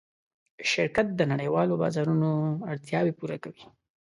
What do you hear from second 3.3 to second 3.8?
کوي.